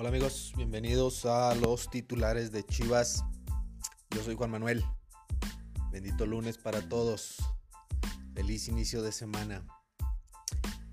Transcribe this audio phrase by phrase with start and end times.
[0.00, 3.24] Hola amigos, bienvenidos a los titulares de Chivas.
[4.10, 4.84] Yo soy Juan Manuel.
[5.90, 7.38] Bendito lunes para todos.
[8.32, 9.66] Feliz inicio de semana.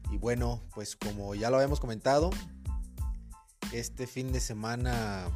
[0.09, 2.31] Y bueno, pues como ya lo habíamos comentado,
[3.71, 5.27] este fin de semana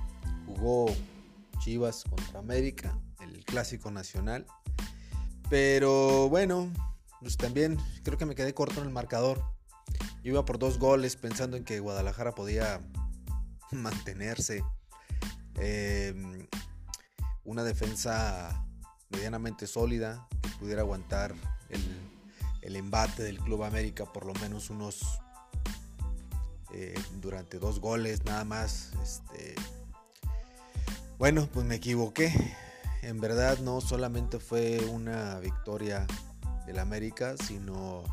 [0.47, 0.87] jugó
[1.59, 4.47] Chivas contra América, el clásico nacional.
[5.47, 6.71] Pero bueno,
[7.21, 9.43] pues también creo que me quedé corto en el marcador.
[10.23, 12.81] Yo iba por dos goles pensando en que Guadalajara podía
[13.71, 14.63] mantenerse.
[15.55, 16.47] Em,
[17.43, 18.65] una defensa
[19.09, 21.33] medianamente sólida que pudiera aguantar
[22.61, 25.19] el, embate del Club América por lo menos unos
[26.71, 28.91] eh, durante dos goles nada más.
[29.01, 29.55] Este,
[31.17, 32.31] bueno, pues me equivoqué.
[33.01, 36.05] En verdad no solamente fue una victoria
[36.65, 38.03] del América, sino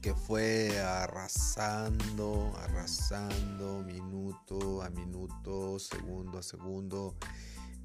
[0.00, 7.16] que fue arrasando, arrasando, minuto a minuto, segundo a segundo.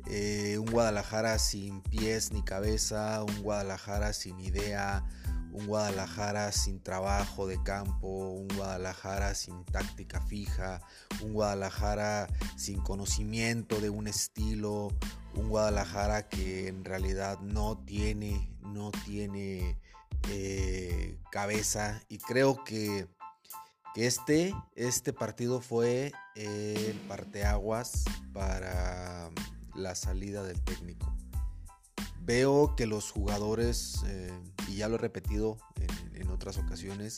[0.05, 5.03] Eh, un Guadalajara sin pies ni cabeza, un Guadalajara sin idea,
[5.53, 10.81] un Guadalajara sin trabajo de campo, un Guadalajara sin táctica fija,
[11.21, 14.89] un Guadalajara sin conocimiento de un estilo,
[15.35, 19.79] un Guadalajara que en realidad no tiene, no tiene
[20.29, 23.07] eh, cabeza y creo que,
[23.95, 29.29] este, este partido fue el parteaguas para
[29.75, 31.16] la salida del técnico.
[32.21, 34.31] Veo que los jugadores, eh,
[34.67, 37.17] y ya lo he repetido en, en, otras ocasiones,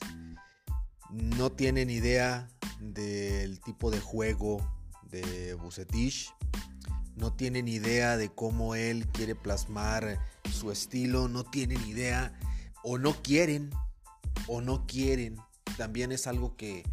[1.10, 4.60] no tienen idea del tipo de juego
[5.04, 6.34] de Bucetich,
[7.16, 10.20] no tienen idea de cómo él quiere plasmar
[10.52, 12.38] su estilo, no tienen idea
[12.88, 13.72] o no quieren,
[14.48, 15.38] o no quieren,
[15.76, 16.84] también es algo que,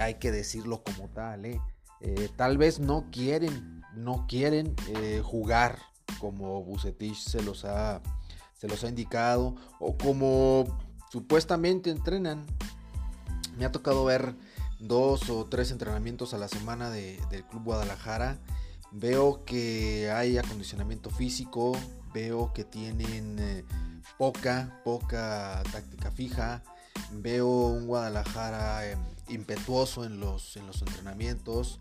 [0.00, 1.44] hay que decirlo como tal.
[1.44, 1.60] ¿eh?
[2.00, 5.78] Eh, tal vez no quieren, no quieren eh, jugar
[6.18, 8.00] como Bucetich se los, ha,
[8.58, 10.64] se los ha indicado, o como
[11.12, 12.46] supuestamente entrenan.
[13.58, 14.34] Me ha tocado ver
[14.80, 18.38] dos o tres entrenamientos a la semana del Club Guadalajara.
[18.92, 21.76] Veo que hay acondicionamiento físico,
[22.14, 23.64] veo que tienen
[24.18, 26.62] poca, poca táctica fija.
[27.12, 28.98] Veo un Guadalajara em,
[29.28, 31.80] impetuoso en los, en los entrenamientos,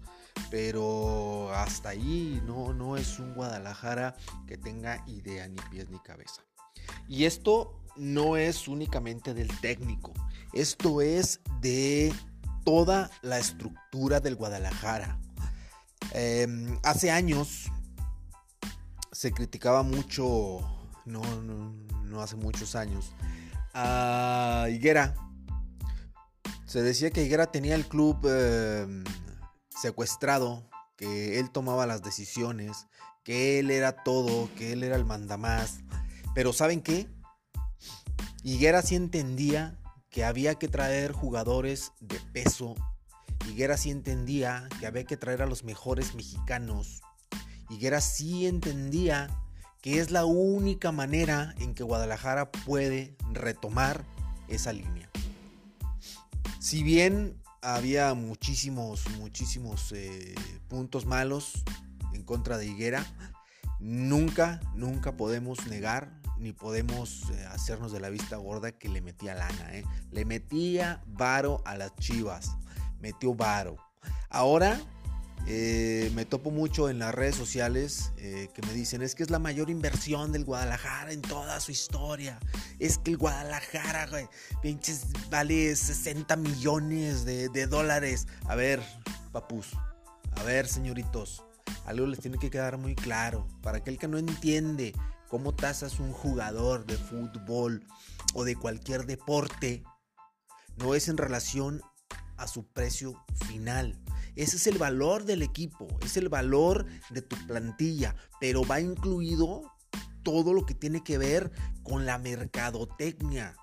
[0.49, 4.15] pero hasta ahí no, no es un Guadalajara
[4.47, 6.43] que tenga idea ni pies ni cabeza.
[7.07, 10.13] Y esto no es únicamente del técnico,
[10.53, 12.13] esto es de
[12.65, 15.19] toda la estructura del Guadalajara.
[16.11, 17.71] Em, hace años
[19.11, 20.59] se criticaba mucho,
[21.05, 23.13] no, no, no hace muchos años,
[23.73, 25.15] a Higuera.
[26.65, 29.03] Se decía que Higuera tenía el club em,
[29.69, 32.87] secuestrado, que él tomaba las decisiones,
[33.23, 35.79] que él era todo, que él era el mandamás.
[36.33, 37.07] Pero ¿saben qué?
[38.43, 42.75] Higuera sí entendía que había que traer jugadores de peso.
[43.47, 47.01] Higuera sí entendía que había que traer a los mejores mexicanos.
[47.69, 49.42] Higuera sí entendía
[49.83, 54.05] que es la única manera en que Guadalajara puede retomar
[54.47, 55.09] esa línea.
[56.59, 60.35] Si bien había muchísimos, muchísimos eh,
[60.69, 61.65] puntos malos
[62.13, 63.05] en contra de Higuera,
[63.81, 69.35] nunca, nunca podemos negar ni podemos eh, hacernos de la vista gorda que le metía
[69.35, 69.75] lana.
[69.75, 69.83] ¿eh?
[70.11, 72.55] Le metía varo a las chivas,
[73.01, 73.75] metió varo.
[74.29, 74.79] Ahora
[75.45, 79.29] eh, me topo mucho en las redes sociales eh, que me dicen es que es
[79.29, 82.39] la mayor inversión del Guadalajara en toda su historia.
[82.79, 84.07] Es que el Guadalajara,
[84.61, 88.27] pinches, vale 60 millones de, de dólares.
[88.45, 88.81] A ver,
[89.33, 89.67] papus,
[90.37, 91.43] a ver, señoritos,
[91.85, 93.45] algo les tiene que quedar muy claro.
[93.61, 94.93] Para aquel que no entiende
[95.27, 97.85] cómo tasas un jugador de fútbol
[98.33, 99.83] o de cualquier deporte,
[100.77, 101.81] no es en relación
[102.37, 103.99] a su precio final
[104.35, 109.61] ese es el valor del equipo, es el valor de tu plantilla, pero va incluido
[110.23, 111.51] todo lo que tiene que ver
[111.83, 113.55] con la mercadotecnia.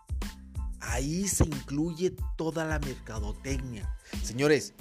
[0.80, 3.96] Ahí se incluye toda la mercadotecnia.
[4.22, 4.74] Señores,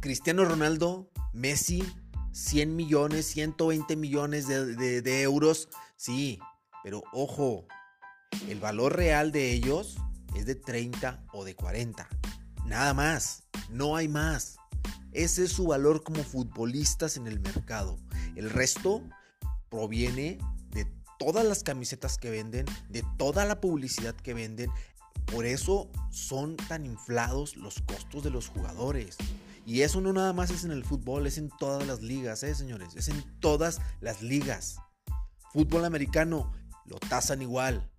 [0.00, 1.82] Cristiano Ronaldo, Messi,
[2.32, 6.38] 100 millones, 120 millones de, de euros, sí,
[6.84, 7.66] pero ojo,
[8.48, 9.96] el valor real de ellos
[10.36, 12.08] es de 30 o de 40.
[12.66, 14.56] Nada más, no hay más.
[15.12, 17.98] Ese es su valor como futbolistas en el mercado.
[18.34, 19.02] El resto
[19.70, 20.38] proviene
[20.70, 20.84] de
[21.18, 24.70] todas las camisetas que venden, de toda la publicidad que venden.
[25.26, 29.16] Por eso son tan inflados los costos de los jugadores.
[29.64, 32.54] Y eso no nada más es en el fútbol, es en todas las ligas, ¿eh,
[32.54, 32.94] señores?
[32.96, 34.76] Es en todas las ligas.
[35.52, 36.52] Fútbol americano
[36.84, 37.90] lo tasan igual.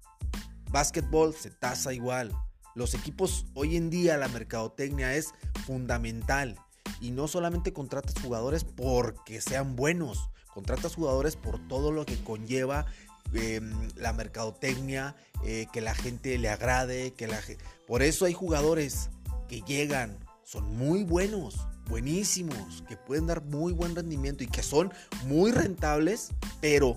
[0.72, 2.32] Básquetbol se tasa igual.
[2.78, 5.34] Los equipos hoy en día la mercadotecnia es
[5.66, 6.56] fundamental.
[7.02, 12.86] Y no solamente contratas jugadores porque sean buenos, contratas jugadores por todo lo que conlleva
[13.34, 17.42] em, la mercadotecnia, eh, que la gente le agrade, que la
[17.88, 19.10] Por eso hay jugadores
[19.48, 21.58] que llegan, son muy buenos,
[21.90, 24.94] buenísimos, que pueden dar muy buen rendimiento y que son
[25.26, 26.30] muy rentables,
[26.62, 26.96] pero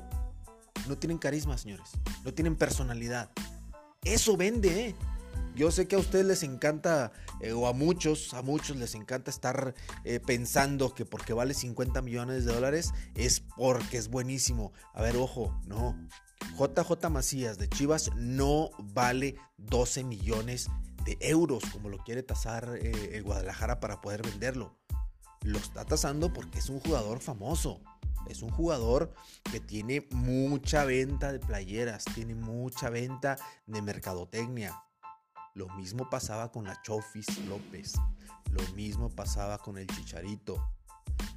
[0.88, 1.88] no tienen carisma, señores,
[2.22, 3.30] no tienen personalidad.
[4.04, 4.94] Eso vende, ¿eh?
[5.54, 9.30] Yo sé que a ustedes les encanta, eh, o a muchos, a muchos les encanta
[9.30, 9.74] estar
[10.04, 14.72] eh, pensando que porque vale 50 millones de dólares es porque es buenísimo.
[14.94, 15.96] A ver, ojo, no.
[16.58, 20.70] JJ Macías de Chivas no vale 12 millones
[21.04, 24.76] de euros como lo quiere tasar eh, el Guadalajara para poder venderlo.
[25.42, 27.80] Lo está tasando porque es un jugador famoso.
[28.28, 29.12] Es un jugador
[29.50, 33.36] que tiene mucha venta de playeras, tiene mucha venta
[33.66, 34.80] de mercadotecnia.
[35.54, 37.94] Lo mismo pasaba con la Chofis López.
[38.50, 40.72] Lo mismo pasaba con el Chicharito.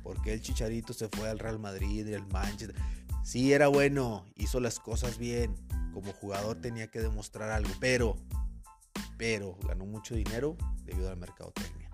[0.04, 2.76] Porque el Chicharito se fue al Real Madrid y al Manchester.
[3.24, 5.56] Sí, era bueno, hizo las cosas bien.
[5.94, 8.16] Como jugador tenía que demostrar algo, pero,
[9.18, 11.90] pero ganó mucho dinero debido al mercadotecnia.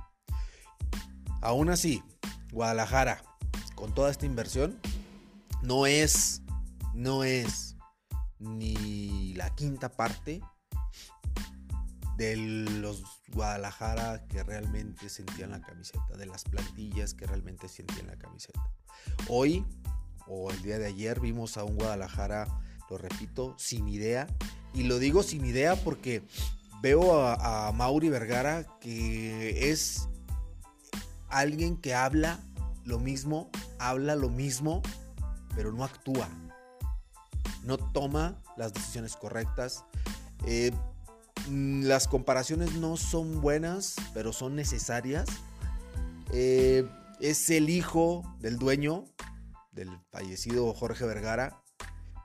[1.41, 2.03] Aún así,
[2.51, 3.23] Guadalajara,
[3.75, 4.79] con toda esta inversión,
[5.61, 6.41] no es,
[6.93, 7.75] no es
[8.39, 10.41] ni la quinta parte
[12.19, 18.17] de los Guadalajara que realmente sentían la camiseta, de las plantillas que realmente sentían la
[18.17, 18.59] camiseta.
[19.29, 19.65] Hoy,
[20.27, 22.45] o el día de ayer, vimos a un Guadalajara,
[22.89, 24.27] lo repito, sin idea.
[24.73, 26.27] Y lo digo sin idea porque
[26.81, 30.09] veo a, Mauri Vergara que es
[31.29, 32.41] alguien que habla
[32.83, 33.49] lo mismo,
[33.79, 34.81] habla lo mismo,
[35.55, 36.27] pero no actúa.
[37.63, 39.85] No toma las decisiones correctas.
[40.45, 40.71] Eh,
[41.49, 45.27] las comparaciones no son buenas, pero son necesarias.
[46.31, 46.87] Eh,
[47.19, 49.05] es el hijo del dueño,
[49.71, 51.61] del fallecido Jorge Vergara,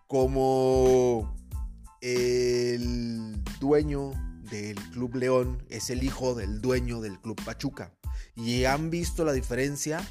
[0.06, 1.35] como
[2.00, 4.12] el dueño
[4.50, 7.93] del Club León es el hijo del dueño del Club Pachuca.
[8.37, 10.06] Y han visto la diferencia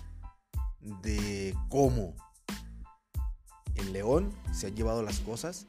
[1.01, 2.15] de cómo
[3.75, 5.67] en León se han llevado las cosas,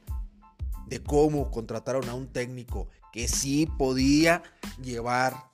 [0.87, 4.43] de cómo contrataron a un técnico que sí podía
[4.81, 5.51] llevar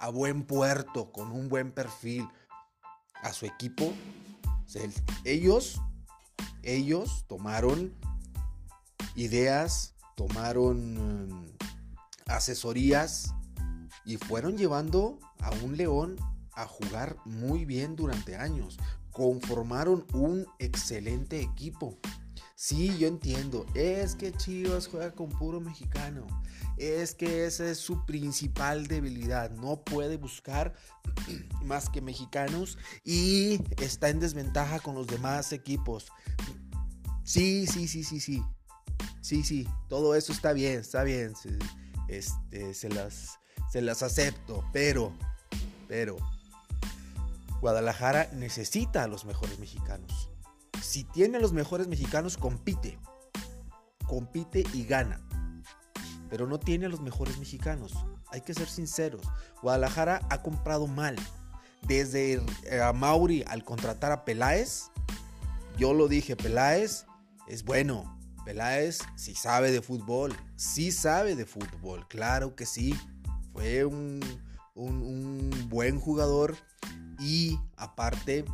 [0.00, 2.28] a buen puerto con un buen perfil
[3.22, 3.92] a su equipo.
[5.24, 5.80] ellos,
[6.62, 7.94] ellos tomaron
[9.14, 11.56] ideas, tomaron mm,
[12.26, 13.34] asesorías
[14.04, 16.16] y fueron llevando a un león
[16.52, 18.78] a jugar muy bien durante años.
[19.10, 21.98] Conformaron un excelente equipo.
[22.60, 23.66] Sí, yo entiendo.
[23.74, 26.26] Es que Chivas juega con puro mexicano.
[26.76, 29.52] Es que esa es su principal debilidad.
[29.52, 30.74] No puede buscar
[31.62, 36.08] más que mexicanos y está en desventaja con los demás equipos.
[37.22, 38.42] Sí, sí, sí, sí, sí.
[39.20, 39.68] Sí, sí.
[39.88, 41.36] Todo eso está bien, está bien.
[41.36, 41.56] Se,
[42.08, 43.38] este, se las,
[43.70, 44.64] se las acepto.
[44.72, 45.12] Pero,
[45.86, 46.16] pero,
[47.60, 50.27] Guadalajara necesita a los mejores mexicanos
[50.82, 52.98] si tiene a los mejores mexicanos, compite.
[54.06, 55.20] Compite y gana.
[56.30, 57.94] Pero no tiene a los mejores mexicanos.
[58.30, 59.22] Hay que ser sinceros.
[59.62, 61.16] Guadalajara ha comprado mal.
[61.82, 64.90] Desde eh, a Mauri al contratar a Peláez,
[65.78, 67.06] yo lo dije, Peláez
[67.46, 68.18] es bueno.
[68.44, 70.36] Peláez sí sabe de fútbol.
[70.56, 72.06] Sí sabe de fútbol.
[72.08, 72.98] Claro que sí.
[73.52, 74.20] Fue un,
[74.74, 76.56] un buen jugador.
[77.20, 78.44] Y aparte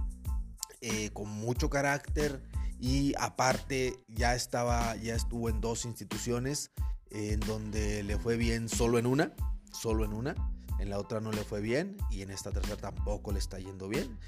[0.86, 2.42] eh, con mucho carácter
[2.78, 6.72] y aparte ya estaba, ya estuvo en dos instituciones
[7.10, 9.32] en donde le fue bien solo en una,
[9.72, 10.34] solo en una,
[10.78, 13.88] en la otra no le fue bien y en esta tercera tampoco le está yendo
[13.88, 14.18] bien.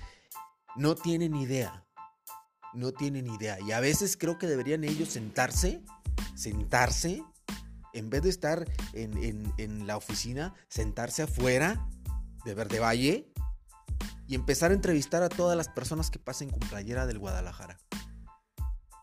[0.76, 1.84] No tienen idea,
[2.72, 5.82] no tienen idea y a veces creo que deberían ellos sentarse,
[6.34, 7.22] sentarse,
[7.92, 11.86] en vez de estar en, en la oficina, sentarse afuera
[12.46, 13.30] de Verde Valle
[14.26, 17.78] y empezar a entrevistar a todas las personas que pasen con playera del Guadalajara.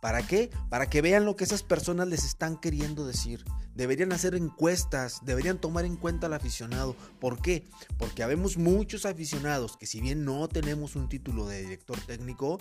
[0.01, 0.49] ¿Para qué?
[0.69, 3.45] Para que vean lo que esas personas les están queriendo decir.
[3.73, 6.97] Deberían hacer encuestas, deberían tomar en cuenta al aficionado.
[7.21, 7.69] ¿Por qué?
[7.97, 12.59] Porque habemos muchos aficionados que si bien no tenemos un título de director técnico,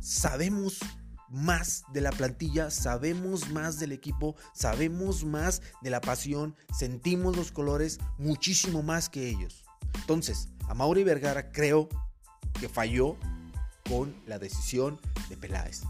[0.00, 0.78] sabemos
[1.30, 7.50] más de la plantilla, sabemos más del equipo, sabemos más de la pasión, sentimos los
[7.50, 9.64] colores muchísimo más que ellos.
[9.94, 11.88] Entonces, a Mauri Vergara creo
[12.60, 13.16] que falló
[13.88, 15.82] con la decisión de Peláez.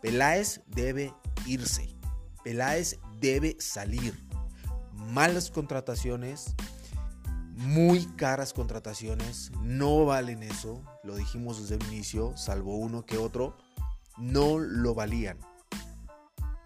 [0.00, 1.12] Peláez debe
[1.46, 1.96] irse.
[2.44, 4.24] Peláez debe salir.
[4.94, 6.54] Malas contrataciones,
[7.56, 13.56] muy caras contrataciones, no valen eso, lo dijimos desde el inicio, salvo uno que otro,
[14.16, 15.40] no lo valían.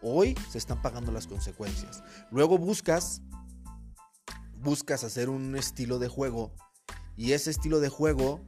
[0.02, 2.02] Hoy se están pagando las consecuencias.
[2.30, 3.22] Luego buscas
[4.64, 6.54] buscas hacer un estilo de juego
[7.16, 8.40] y ese estilo de juego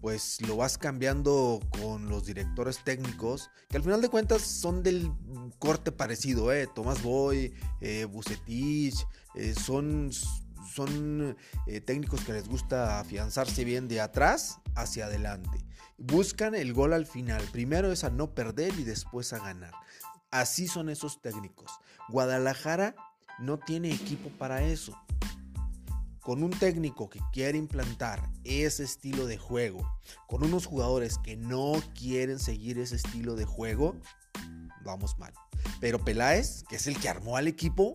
[0.00, 5.10] pues lo vas cambiando con los directores técnicos, que al final de cuentas son del
[5.58, 6.68] corte parecido, ¿eh?
[6.72, 8.94] Tomás Boy, eh, Bucetich,
[9.34, 10.10] eh, son,
[10.72, 11.36] son
[11.66, 15.64] eh, técnicos que les gusta afianzarse bien de atrás hacia adelante.
[15.96, 19.72] Buscan el gol al final, primero es a no perder y después a ganar.
[20.30, 21.72] Así son esos técnicos.
[22.08, 22.94] Guadalajara
[23.40, 24.96] no tiene equipo para eso
[26.28, 29.90] con un técnico que quiere implantar ese estilo de juego,
[30.26, 33.96] con unos jugadores que no quieren seguir ese estilo de juego,
[34.84, 35.32] vamos mal.
[35.80, 37.94] Pero Peláez, que es el que armó al equipo,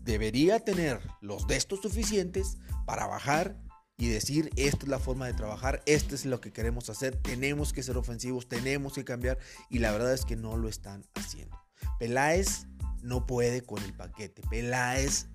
[0.00, 3.58] debería tener los de estos suficientes para bajar
[3.98, 7.74] y decir, esta es la forma de trabajar, esto es lo que queremos hacer, tenemos
[7.74, 9.36] que ser ofensivos, tenemos que cambiar,
[9.68, 11.58] y la verdad es que no lo están haciendo.
[11.98, 12.68] Peláez
[13.02, 15.26] no puede con el paquete, Peláez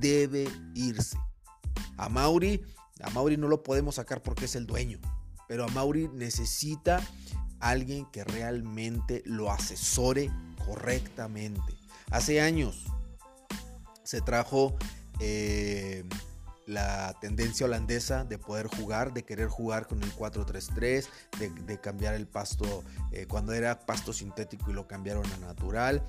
[0.00, 1.18] debe irse.
[1.96, 2.62] A Mauri,
[3.02, 4.98] a Mauri no lo podemos sacar porque es el dueño,
[5.48, 7.00] pero a Mauri necesita
[7.60, 10.30] alguien que realmente lo asesore
[10.66, 11.74] correctamente.
[12.10, 12.84] Hace años
[14.02, 14.76] se trajo
[15.20, 16.04] eh,
[16.66, 21.06] la tendencia holandesa de poder jugar, de querer jugar con el 4-3-3,
[21.66, 26.04] de, cambiar el pasto eh, cuando era pasto sintético y lo cambiaron a natural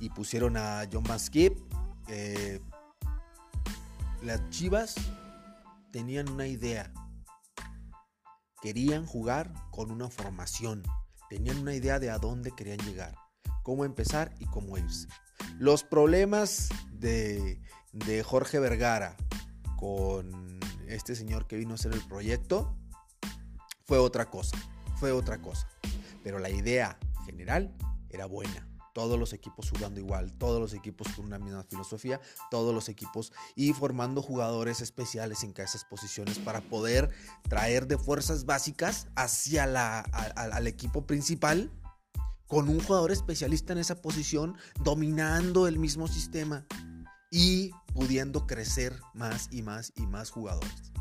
[0.00, 1.58] y pusieron a John Maskip.
[2.08, 2.60] Eh,
[4.22, 4.94] las Chivas
[5.90, 6.92] tenían una idea.
[8.60, 10.82] Querían jugar con una formación.
[11.28, 13.16] Tenían una idea de a dónde querían llegar,
[13.62, 15.08] cómo empezar y cómo irse.
[15.58, 17.60] Los problemas de,
[17.92, 19.16] de Jorge Vergara
[19.76, 22.76] con este señor que vino a hacer el proyecto
[23.86, 24.56] fue otra cosa,
[24.96, 25.66] fue otra cosa.
[26.22, 27.74] Pero la idea general
[28.10, 32.20] era buena todos los equipos jugando igual, todos los equipos con una misma filosofía,
[32.50, 37.10] todos los equipos y formando jugadores especiales en cada esas posiciones para poder
[37.48, 41.70] traer de fuerzas básicas hacia la, al equipo principal
[42.46, 46.66] con un jugador especialista en esa posición dominando el mismo sistema
[47.30, 50.92] y pudiendo crecer más y más y más jugadores.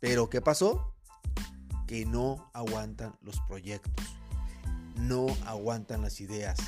[0.00, 0.92] Pero ¿qué pasó?
[1.86, 4.04] Que no aguantan los proyectos,
[4.96, 6.58] no aguantan las ideas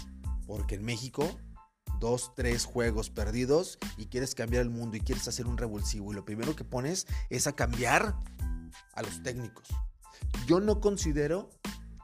[0.49, 1.39] porque en México,
[2.01, 6.11] dos, tres juegos perdidos y quieres cambiar el mundo y quieres hacer un revulsivo.
[6.11, 8.17] Y lo primero que pones es a cambiar
[8.95, 9.69] a los técnicos.
[10.47, 11.51] Yo no considero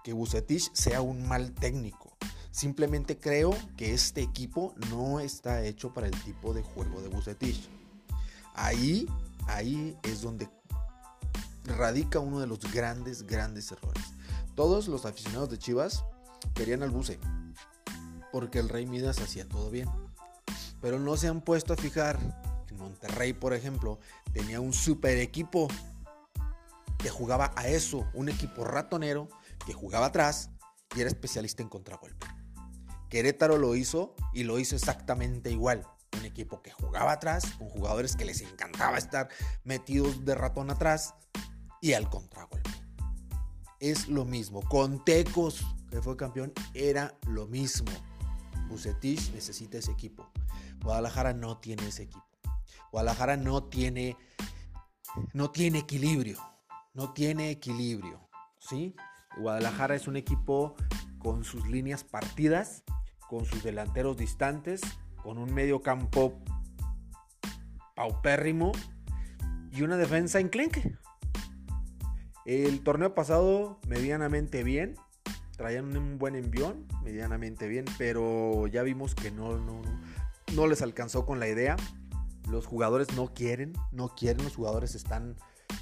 [0.05, 2.17] que Bucetich sea un mal técnico.
[2.51, 7.69] Simplemente creo que este equipo no está hecho para el tipo de juego de Bucetich.
[8.55, 9.09] Ahí,
[9.47, 10.51] ahí es donde
[11.65, 14.05] radica uno de los grandes, grandes errores.
[14.55, 16.05] Todos los aficionados de Chivas
[16.55, 17.19] querían al Buce
[18.35, 19.88] porque el Rey Midas hacía todo bien.
[20.81, 22.19] Pero no se han puesto a fijar
[22.67, 24.00] que Monterrey, por ejemplo,
[24.33, 25.69] tenía un super equipo
[26.99, 29.29] que jugaba a eso, un equipo ratonero
[29.64, 30.50] que jugaba atrás
[30.97, 32.26] y era especialista en contragolpe.
[33.09, 35.87] Querétaro lo hizo y lo hizo exactamente igual.
[36.19, 39.29] Un equipo que jugaba atrás, con jugadores que les encantaba estar
[39.62, 41.14] metidos de ratón atrás
[41.81, 42.69] y al contragolpe.
[43.79, 44.61] Es lo mismo.
[44.61, 47.93] Con Tecos, que fue campeón, era lo mismo.
[48.68, 50.30] Bucetich necesita ese equipo.
[50.83, 52.26] Guadalajara no tiene ese equipo.
[52.90, 54.16] Guadalajara no tiene,
[55.33, 56.38] no tiene equilibrio.
[56.94, 58.21] No tiene equilibrio.
[58.59, 58.94] ¿sí?
[59.38, 60.75] Guadalajara es un equipo
[61.18, 62.85] con sus líneas partidas,
[63.28, 64.80] con sus delanteros distantes,
[65.23, 66.38] con un medio campo
[67.94, 68.73] paupérrimo
[69.71, 70.97] y una defensa enclenque.
[72.44, 74.97] El torneo pasado medianamente bien,
[75.56, 79.82] traían un buen envión, medianamente bien, pero ya vimos que no, no,
[80.54, 81.76] no les alcanzó con la idea.
[82.50, 85.37] Los jugadores no quieren, no quieren, los jugadores están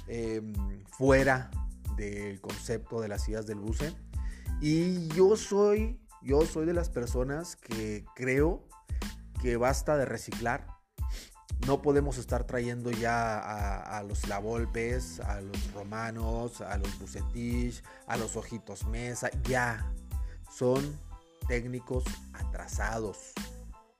[0.07, 0.53] em,
[0.85, 1.51] fuera
[1.97, 3.93] del concepto de las ideas del buce.
[4.61, 8.67] Y yo soy, yo soy de las personas que creo
[9.41, 10.72] que basta de reciclar
[11.67, 18.17] no podemos estar trayendo ya a, los Lavolpes, a los Romanos, a los Bucetich, a
[18.17, 19.29] los Ojitos Mesa.
[19.43, 19.89] Ya
[20.51, 20.99] son
[21.47, 23.33] técnicos atrasados.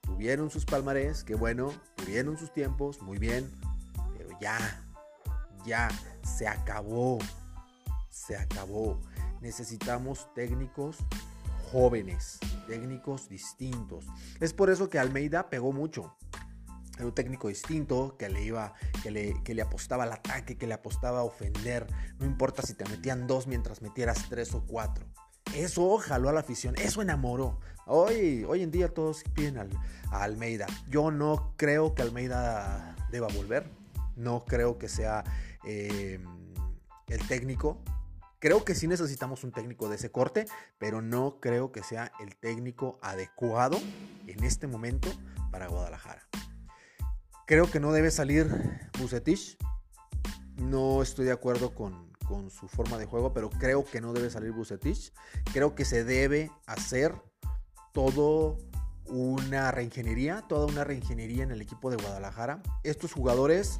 [0.02, 3.50] Tuvieron sus palmarés, que bueno, tuvieron sus tiempos, muy bien,
[4.16, 4.58] pero ya,
[5.64, 5.88] Ya,
[6.22, 7.18] se acabó.
[8.10, 9.00] Se acabó.
[9.40, 10.98] Necesitamos técnicos
[11.72, 14.06] jóvenes, técnicos distintos.
[14.40, 16.14] Es por eso que Almeida pegó mucho.
[16.96, 20.66] Era un técnico distinto que le iba, que le, que le apostaba al ataque, que
[20.66, 21.86] le apostaba a ofender.
[22.18, 25.04] No importa si te metían dos mientras metieras tres o cuatro.
[25.54, 27.60] Eso jaló a la afición, eso enamoró.
[27.86, 29.68] Hoy, hoy en día todos piden a
[30.22, 30.66] Almeida.
[30.88, 33.68] Yo no creo que Almeida deba volver.
[34.16, 35.24] No creo que sea
[35.64, 36.18] eh,
[37.08, 37.82] el técnico.
[38.38, 40.44] Creo que sí necesitamos un técnico de ese corte,
[40.78, 43.78] pero no creo que sea el técnico adecuado
[44.26, 45.08] en este momento
[45.50, 46.28] para Guadalajara.
[47.46, 48.48] Creo que no debe salir
[48.98, 49.58] Bucetich.
[50.56, 54.30] No estoy de acuerdo con, con su forma de juego, pero creo que no debe
[54.30, 55.12] salir Bucetich.
[55.52, 57.14] Creo que se debe hacer
[57.92, 58.58] todo
[59.06, 62.62] una reingeniería, toda una reingeniería en el equipo de Guadalajara.
[62.82, 63.78] Estos jugadores,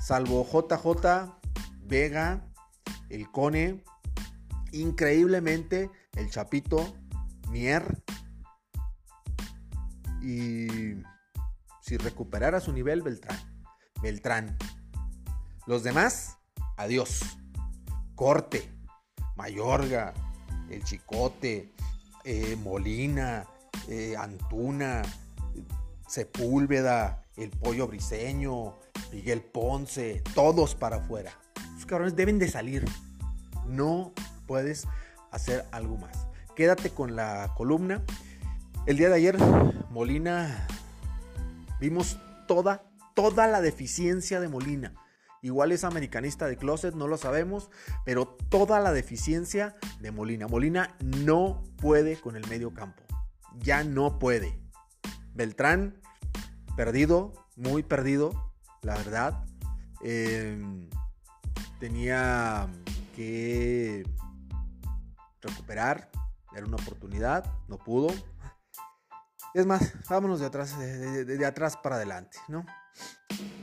[0.00, 1.32] salvo JJ,
[1.82, 2.46] Vega,
[3.08, 3.82] el Cone,
[4.72, 6.94] increíblemente el Chapito,
[7.48, 8.02] Mier,
[10.22, 11.02] y
[11.90, 13.36] si recuperara su nivel, Beltrán.
[14.00, 14.56] Beltrán.
[15.66, 16.38] Los demás,
[16.76, 17.20] adiós.
[18.14, 18.70] Corte,
[19.34, 20.14] Mayorga,
[20.70, 21.74] el Chicote,
[22.22, 23.44] eh, Molina,
[23.88, 25.02] eh, Antuna,
[26.06, 28.78] Sepúlveda, el Pollo Briseño,
[29.10, 31.32] Miguel Ponce, todos para afuera.
[31.74, 32.84] Los cabrones deben de salir.
[33.66, 34.12] No
[34.46, 34.86] puedes
[35.32, 36.28] hacer algo más.
[36.54, 38.04] Quédate con la columna.
[38.86, 39.36] El día de ayer,
[39.90, 40.68] Molina,
[41.80, 42.84] vimos toda,
[43.14, 44.94] toda la deficiencia de Molina.
[45.42, 47.70] Igual es americanista de closet, no lo sabemos,
[48.04, 50.46] pero toda la deficiencia de Molina.
[50.46, 53.02] Molina no puede con el medio campo.
[53.58, 54.60] Ya no puede.
[55.34, 56.00] Beltrán,
[56.76, 59.46] perdido, muy perdido, la verdad.
[60.02, 60.90] Em,
[61.78, 62.68] tenía
[63.16, 64.04] que
[65.40, 66.10] recuperar,
[66.54, 68.08] era una oportunidad, no pudo.
[69.54, 72.64] Es más, vámonos de atrás, de atrás para adelante, ¿no?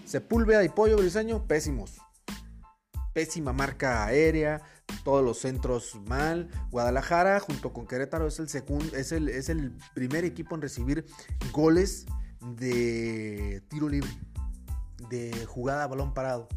[0.06, 1.97] Sepúlveda y Pollo Briseño, pésimos.
[3.13, 4.62] Pésima marca aérea,
[5.04, 6.50] todos los centros mal.
[6.71, 11.06] Guadalajara, junto con Querétaro, es el, segundo, es el, es el primer equipo en recibir
[11.52, 12.06] goles
[12.41, 14.10] de tiro libre,
[15.10, 16.47] de jugada a balón parado.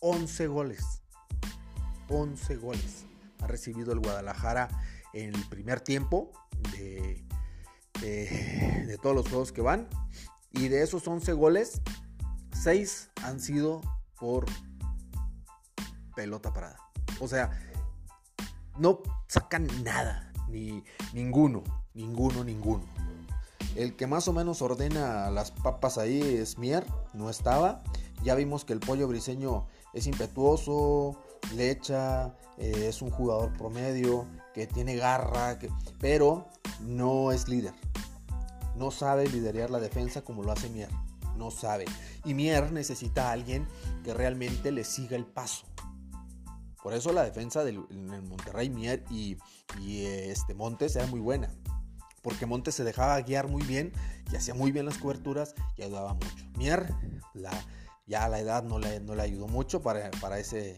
[0.00, 1.02] 11 goles.
[2.08, 3.04] 11 goles
[3.40, 4.68] ha recibido el Guadalajara
[5.12, 6.30] en el primer tiempo
[6.72, 7.25] de,
[8.00, 9.88] de, todos los juegos que van.
[10.52, 11.80] Y de esos 11 goles,
[12.62, 13.82] 6 han sido
[14.18, 14.46] por
[16.14, 16.78] pelota parada.
[17.20, 17.50] O sea,
[18.78, 20.82] no sacan nada, ni
[21.12, 21.62] ninguno,
[21.94, 22.84] ninguno, ninguno.
[23.74, 27.82] El que más o menos ordena las papas ahí es Mier, no estaba.
[28.22, 31.20] Ya vimos que el pollo briseño es impetuoso,
[31.54, 35.58] le echa, eh, es un jugador promedio, que tiene garra,
[36.00, 36.48] pero
[36.80, 37.74] no es líder.
[38.76, 40.90] No sabe liderar la defensa como lo hace Mier
[41.36, 41.84] no sabe.
[42.24, 43.66] Y Mier necesita a alguien
[44.04, 45.66] que realmente le siga el paso.
[46.82, 49.36] Por eso la defensa del Monterrey, Mier y,
[49.80, 51.50] este Montes era muy buena.
[52.22, 53.92] Porque Montes se dejaba guiar muy bien
[54.32, 56.44] y hacía muy bien las coberturas y ayudaba mucho.
[56.56, 56.92] Mier,
[58.06, 60.76] ya la edad no le, ayudó mucho para, ese,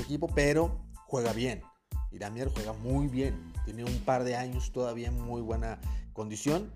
[0.00, 1.62] equipo, pero juega bien.
[2.10, 3.52] Y Mier juega muy bien.
[3.68, 5.78] Tiene un par de años todavía en muy buena
[6.14, 6.72] condición.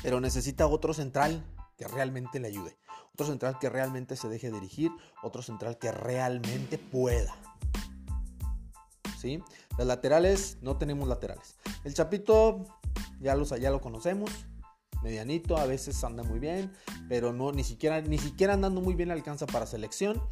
[0.00, 1.44] Pero necesita otro central
[1.76, 2.78] que realmente le ayude.
[3.14, 4.92] Otro central que realmente se deje dirigir.
[5.24, 7.34] Otro central que realmente pueda.
[9.18, 9.42] ¿Sí?
[9.76, 11.56] Las laterales, no tenemos laterales.
[11.82, 12.64] El Chapito,
[13.18, 14.30] ya, los, ya lo conocemos.
[15.02, 16.72] Medianito, a veces anda muy bien.
[17.08, 20.22] Pero no, ni siquiera, ni siquiera andando muy bien alcanza para selección.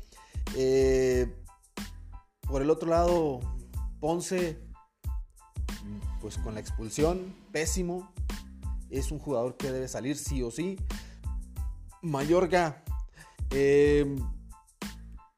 [0.55, 1.43] Eh,
[2.43, 3.41] por el otro lado,
[3.99, 4.70] Ponce,
[6.21, 8.13] pues con la expulsión, pésimo.
[8.91, 10.77] Es un jugador que debe salir sí o sí.
[12.03, 12.83] Mayorga.
[13.51, 14.17] Eh,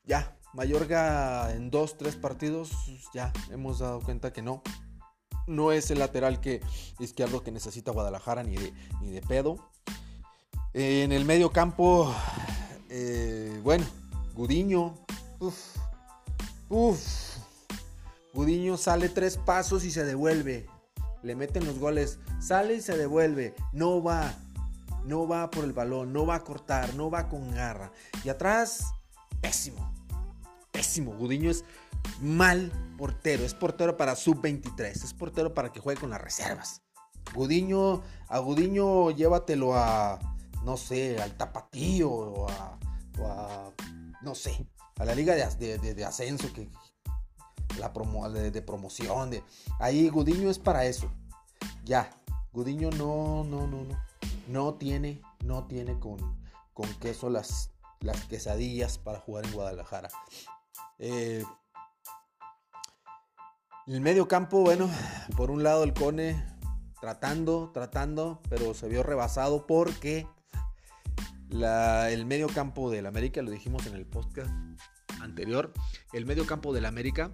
[0.04, 2.70] ya, Mayorga en dos, tres partidos,
[3.14, 4.62] ya hemos dado cuenta que no.
[5.46, 6.60] No es el lateral que
[6.98, 9.70] izquierdo que necesita Guadalajara ni de, ni de pedo.
[10.74, 12.14] en el medio campo,
[12.90, 13.84] eh, bueno,
[14.34, 14.94] Gudiño.
[15.40, 15.76] Uf,
[16.68, 17.32] uf.
[18.34, 20.66] Gudiño sale tres pasos y se devuelve.
[21.22, 22.18] Le meten los goles.
[22.40, 23.54] Sale y se devuelve.
[23.72, 24.34] No va
[25.04, 27.92] no va por el balón, no va a cortar, no va con garra.
[28.24, 28.94] Y atrás,
[29.40, 29.92] pésimo,
[30.70, 31.12] pésimo.
[31.14, 31.64] Gudiño es
[32.20, 36.82] mal portero, es portero para sub-23, es portero para que juegue con las reservas.
[37.34, 40.18] Gudiño, a Gudiño llévatelo a,
[40.64, 42.78] no sé, al tapatío o a,
[44.22, 44.66] no sé,
[44.98, 46.68] a la liga de, ascenso, que
[47.78, 49.42] la promo, de, promoción, de
[49.78, 51.10] ahí Gudiño es para eso.
[51.84, 52.10] Ya,
[52.52, 54.02] Gudiño no, no, no, no,
[54.48, 56.18] no tiene, no tiene con,
[56.74, 60.10] con queso las, las quesadillas para jugar en Guadalajara.
[60.98, 61.44] Eh,
[63.86, 64.88] el medio campo, bueno,
[65.36, 66.52] por un lado el Cone
[67.00, 70.26] tratando, tratando, pero se vio rebasado porque
[71.50, 74.50] el medio campo del América, lo dijimos en el podcast
[75.20, 75.72] anterior,
[76.12, 77.32] el medio campo del América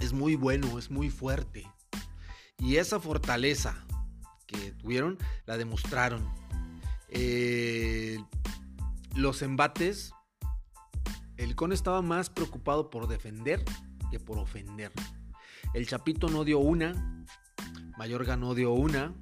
[0.00, 1.66] es muy bueno, es muy fuerte.
[2.58, 3.84] Y esa fortaleza
[4.46, 6.28] que tuvieron la demostraron.
[7.08, 8.18] Eh,
[9.14, 10.12] los embates,
[11.36, 13.64] el Cone estaba más preocupado por defender
[14.10, 14.92] que por ofender.
[15.72, 17.24] El Chapito no dio una.
[17.98, 19.12] Mayorga no dio una.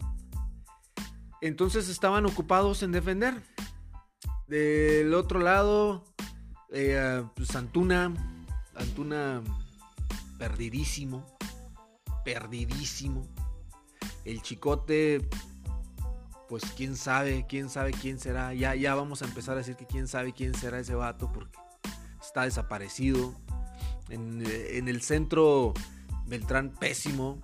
[1.41, 3.43] Entonces estaban ocupados en defender.
[4.47, 6.05] Del otro lado,
[6.71, 7.55] eh, pues.
[7.57, 8.15] Antuna
[10.43, 11.25] perdidísimo.
[12.25, 13.29] Perdidísimo.
[14.25, 15.29] El chicote,
[16.49, 18.53] pues quién sabe, quién sabe quién será.
[18.53, 21.57] Ya, ya vamos a empezar a decir que quién sabe quién será ese vato porque
[22.21, 23.37] está desaparecido.
[24.09, 25.75] En, en el centro
[26.27, 27.41] Beltrán pésimo.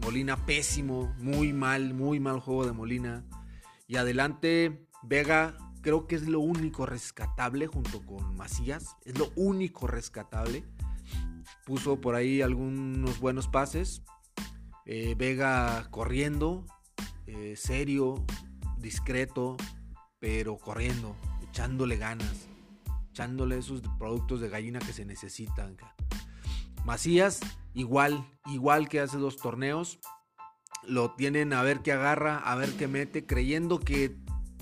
[0.00, 1.14] Molina pésimo.
[1.18, 3.22] Muy mal, muy mal juego de Molina.
[3.86, 8.96] Y adelante, Vega creo que es lo único rescatable junto con Macías.
[9.04, 10.64] Es lo único rescatable.
[11.68, 14.02] Puso por ahí algunos buenos pases.
[14.86, 16.64] Eh, Vega corriendo,
[17.26, 18.24] eh, serio,
[18.78, 19.58] discreto,
[20.18, 21.14] pero corriendo,
[21.46, 22.48] echándole ganas,
[23.10, 25.76] echándole esos productos de gallina que se necesitan.
[26.86, 27.40] Macías,
[27.74, 29.98] igual, igual que hace dos torneos,
[30.84, 34.16] lo tienen a ver qué agarra, a ver qué mete, creyendo que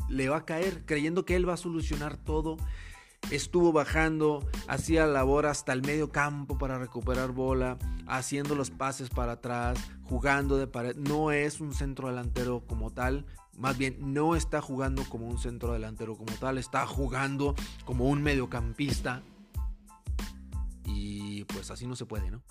[0.09, 2.57] le va a caer, creyendo que él va a solucionar todo.
[3.31, 9.33] Estuvo bajando, hacía labor hasta el medio campo para recuperar bola, haciendo los pases para
[9.33, 10.97] atrás, jugando de pared.
[10.97, 13.27] No es un centro delantero como tal,
[13.57, 18.23] más bien no está jugando como un centro delantero como tal, está jugando como un
[18.23, 19.23] mediocampista
[20.85, 22.43] y pues así no se puede, ¿no?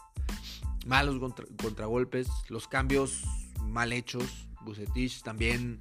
[0.85, 1.19] Malos
[1.61, 3.23] contragolpes, los cambios
[3.63, 4.47] mal hechos.
[4.65, 5.79] Bucetich también,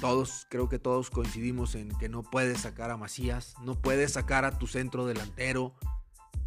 [0.00, 4.44] todos, creo que todos coincidimos en que no puedes sacar a Macías, no puedes sacar
[4.44, 5.74] a tu centro delantero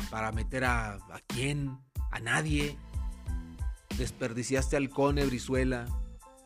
[0.09, 1.77] para meter a, quién,
[2.11, 2.77] a nadie.
[3.97, 5.85] Desperdiciaste al Cone Brizuela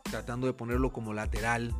[0.03, 1.73] tratando de ponerlo como lateral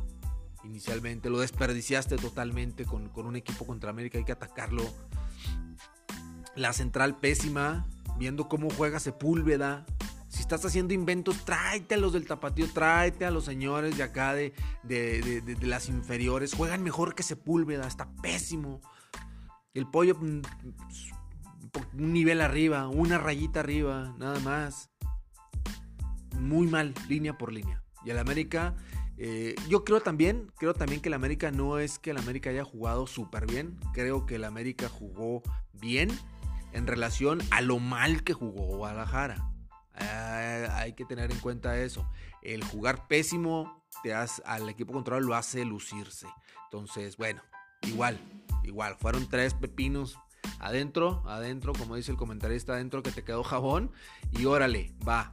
[0.64, 1.30] inicialmente.
[1.30, 4.82] Lo desperdiciaste totalmente con, con un equipo contra América, hay que atacarlo
[6.56, 7.86] la central pésima,
[8.18, 9.84] viendo cómo juega Sepúlveda.
[10.28, 14.34] Si estás haciendo inventos, tráete a los del tapatío, tráete a los señores de acá
[14.34, 16.54] de, de, las inferiores.
[16.54, 18.80] Juegan mejor que Sepúlveda, está pésimo.
[19.72, 20.42] El pollo, mm,
[21.98, 24.90] un nivel arriba, una rayita arriba, nada más.
[26.38, 27.82] Muy mal, línea por línea.
[28.04, 28.74] Y el América,
[29.16, 32.64] eh, yo creo también, creo también que el América no es que el América haya
[32.64, 33.78] jugado súper bien.
[33.94, 36.10] Creo que el América jugó bien
[36.72, 39.55] en relación a lo mal que jugó Guadalajara.
[39.98, 42.08] Eh, hay que tener en cuenta eso.
[42.42, 46.26] El jugar pésimo te hace, al equipo contrario lo hace lucirse.
[46.64, 47.42] Entonces, bueno,
[47.82, 48.18] igual,
[48.64, 48.96] igual.
[48.96, 50.18] Fueron tres pepinos
[50.58, 53.92] adentro, adentro, como dice el comentarista, adentro que te quedó jabón.
[54.32, 55.32] Y órale, va.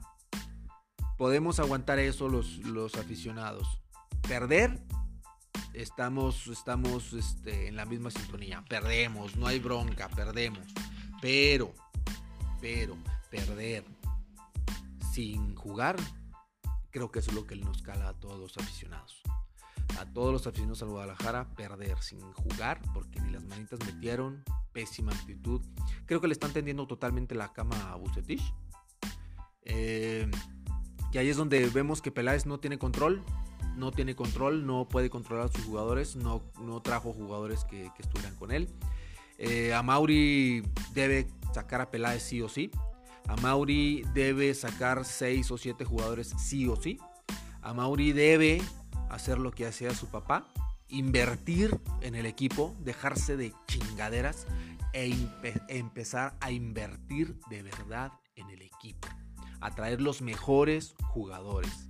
[1.18, 3.82] Podemos aguantar eso los, los aficionados.
[4.28, 4.80] Perder,
[5.74, 8.64] estamos, estamos este, en la misma sintonía.
[8.68, 10.66] Perdemos, no hay bronca, perdemos.
[11.22, 11.74] Pero,
[12.60, 12.98] pero,
[13.30, 13.93] perder
[15.14, 15.96] sin jugar,
[16.90, 19.22] creo que eso es lo que nos cala a todos los aficionados.
[20.00, 25.12] A todos los aficionados al Guadalajara, perder sin jugar, porque ni las manitas metieron, pésima
[25.12, 25.62] actitud.
[26.08, 28.42] Creo que le están tendiendo totalmente la cama a Bucetich.
[29.66, 30.30] Eh,
[31.12, 33.22] y ahí es donde vemos que Peláez no tiene control,
[33.76, 38.02] no tiene control, no puede controlar a sus jugadores, no, no trajo jugadores que, que
[38.02, 38.68] estuvieran con él.
[39.38, 42.72] Eh, a Mauri debe sacar a Peláez sí o sí.
[43.28, 47.00] A Mauri debe sacar 6 o 7 jugadores sí o sí.
[47.62, 48.62] A Mauri debe
[49.10, 50.52] hacer lo que hacía su papá,
[50.90, 54.46] invertir en el equipo, dejarse de chingaderas
[54.94, 55.16] e
[55.70, 59.08] empezar a invertir de verdad en el equipo,
[59.62, 61.90] atraer los mejores jugadores.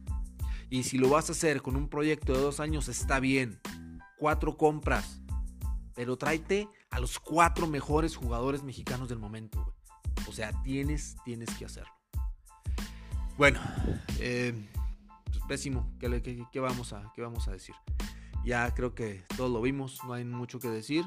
[0.70, 3.60] Y si lo vas a hacer con un proyecto de dos años, está bien.
[4.18, 5.22] Cuatro compras,
[5.94, 9.76] pero tráete a los cuatro mejores jugadores mexicanos del momento,
[10.28, 11.92] O sea, tienes, tienes que hacerlo.
[13.38, 13.60] Bueno,
[14.20, 14.54] eh,
[15.26, 15.92] pues pésimo.
[16.00, 17.76] ¿Qué, vamos a, ¿Qué vamos a decir?
[18.46, 21.06] Ya creo que todos lo vimos, no hay mucho que decir.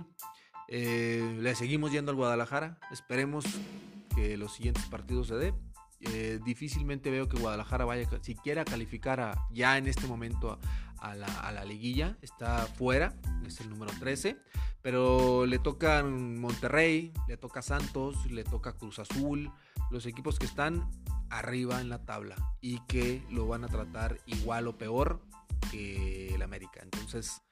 [0.69, 2.79] Eh, le seguimos yendo al Guadalajara.
[2.90, 3.45] Esperemos
[4.14, 5.55] que los siguientes partidos se dé.
[6.00, 10.59] Eh, difícilmente veo que Guadalajara vaya siquiera a calificar a, ya en este momento
[10.98, 12.16] a, la, liguilla.
[12.22, 13.14] Está fuera,
[13.46, 14.37] es el número 13.
[14.82, 19.50] Pero le toca Monterrey, le toca Santos, le toca Cruz Azul.
[19.90, 20.90] Los equipos que están
[21.30, 25.20] arriba en la tabla y que lo van a tratar igual o peor
[25.70, 26.80] que el América.
[26.82, 27.42] Entonces,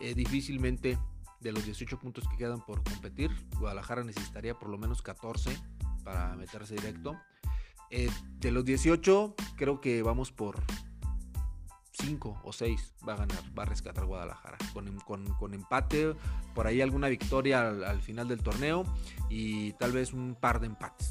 [0.00, 0.98] eh, difícilmente
[1.40, 5.56] de los 18 puntos que quedan por competir, Guadalajara necesitaría por lo menos 14
[6.04, 7.16] para meterse directo.
[7.90, 10.62] Eh, de los 18, creo que vamos por
[11.92, 14.58] 5 o 6 va a ganar, va a rescatar Guadalajara.
[15.06, 16.14] Con, empate,
[16.54, 18.84] por ahí alguna victoria al, final del torneo
[19.28, 21.10] y tal vez un par de empates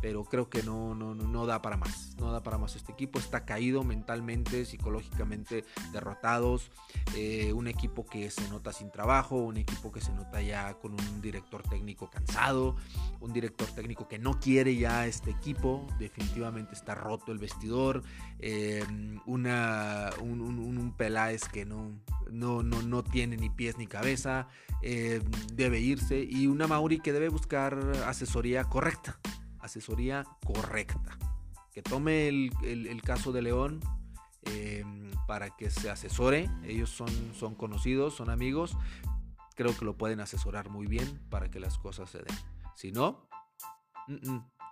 [0.00, 2.14] pero creo que no, no, no da para más.
[2.18, 3.18] No da para más este equipo.
[3.18, 6.70] Está caído mentalmente, psicológicamente derrotados.
[7.16, 10.92] Eh, un equipo que se nota sin trabajo, un equipo que se nota ya con
[10.92, 12.76] un director técnico cansado,
[13.20, 15.86] un director técnico que no quiere ya este equipo.
[15.98, 18.02] Definitivamente está roto el vestidor.
[18.38, 18.84] Eh,
[19.26, 24.48] una, un, un, Peláez que no, no, no, no tiene ni pies ni cabeza.
[24.82, 26.26] Eh, debe irse.
[26.28, 29.18] Y una Mauri que debe buscar asesoría correcta
[29.60, 31.18] asesoría correcta.
[31.72, 33.80] Que tome el, caso de León
[34.42, 34.84] eh,
[35.26, 36.50] para que se asesore.
[36.64, 38.76] Ellos son, son conocidos, son amigos.
[39.54, 42.36] Creo que lo pueden asesorar muy bien para que las cosas se den.
[42.74, 43.28] Si no,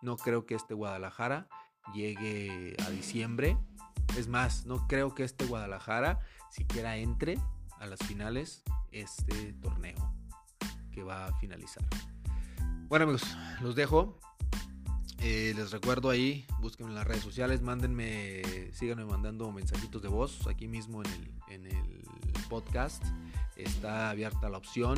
[0.02, 1.48] no creo que este Guadalajara
[1.94, 3.56] llegue a diciembre.
[4.16, 6.20] Es más, no creo que este Guadalajara
[6.50, 7.38] siquiera entre
[7.78, 10.14] a las finales este torneo
[10.90, 11.84] que va a finalizar.
[12.88, 14.18] Bueno amigos, los dejo.
[15.20, 20.46] Eh, les recuerdo ahí, búsquenme en las redes sociales, mándenme, síganme mandando mensajitos de voz
[20.46, 21.02] aquí mismo
[21.48, 21.98] en el,
[22.48, 23.04] podcast.
[23.56, 24.96] Está abierta la opción.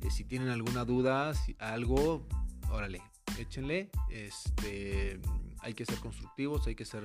[0.00, 2.26] Eh, si tienen alguna duda, algo,
[2.70, 3.02] órale,
[3.38, 3.90] échenle.
[4.08, 5.20] Este,
[5.60, 7.04] hay que ser constructivos, hay que ser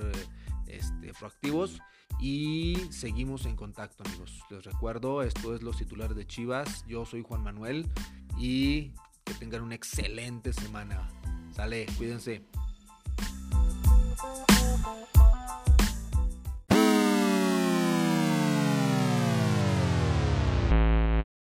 [0.67, 1.81] este, proactivos
[2.19, 4.39] y seguimos en contacto amigos.
[4.49, 6.85] Les recuerdo, esto es los titulares de Chivas.
[6.87, 7.89] Yo soy Juan Manuel
[8.37, 8.91] y
[9.25, 11.09] que tengan una excelente semana.
[11.55, 12.41] Sale, cuídense.